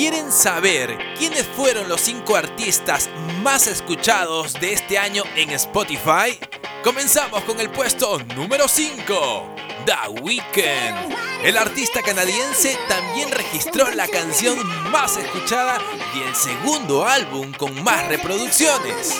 [0.00, 3.10] ¿Quieren saber quiénes fueron los 5 artistas
[3.42, 6.40] más escuchados de este año en Spotify?
[6.82, 11.14] Comenzamos con el puesto número 5, The Weeknd.
[11.44, 14.56] El artista canadiense también registró la canción
[14.90, 15.78] más escuchada
[16.14, 19.14] y el segundo álbum con más reproducciones.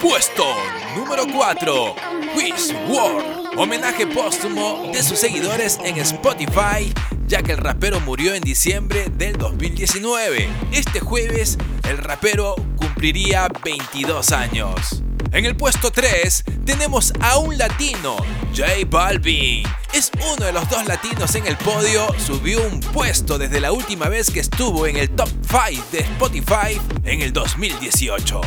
[0.00, 0.52] Puesto
[0.96, 1.94] número 4,
[2.34, 3.56] Wish World.
[3.56, 6.92] Homenaje póstumo de sus seguidores en Spotify
[7.34, 10.48] ya que el rapero murió en diciembre del 2019.
[10.70, 15.02] Este jueves, el rapero cumpliría 22 años.
[15.32, 18.14] En el puesto 3 tenemos a un latino,
[18.56, 19.66] J Balvin.
[19.92, 24.08] Es uno de los dos latinos en el podio, subió un puesto desde la última
[24.08, 28.42] vez que estuvo en el top 5 de Spotify en el 2018.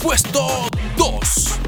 [0.00, 1.58] Puesto 2,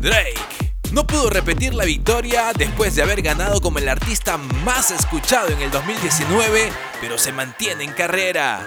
[0.00, 0.59] Drake
[0.92, 5.60] no pudo repetir la victoria después de haber ganado como el artista más escuchado en
[5.60, 8.66] el 2019, pero se mantiene en carrera.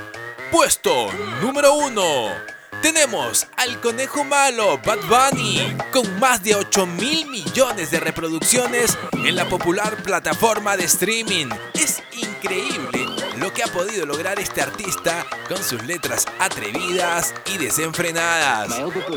[0.52, 1.12] Puesto
[1.42, 2.54] número 1.
[2.82, 9.36] Tenemos al conejo malo Bad Bunny con más de 8 mil millones de reproducciones en
[9.36, 11.48] la popular plataforma de streaming.
[11.74, 13.03] Es increíble
[13.54, 18.74] lo que ha podido lograr este artista con sus letras atrevidas y desenfrenadas.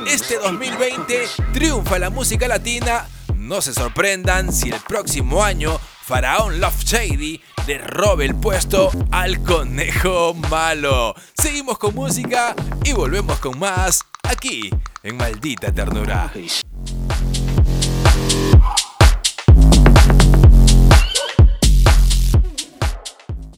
[0.06, 3.08] Este 2020 triunfa la música latina.
[3.34, 9.42] No se sorprendan si el próximo año Faraón Love Shady le robe el puesto al
[9.42, 11.14] conejo malo.
[11.34, 14.70] Seguimos con música y volvemos con más aquí
[15.02, 16.32] en Maldita Ternura.